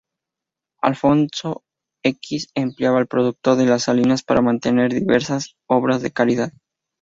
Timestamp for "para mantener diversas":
4.23-5.57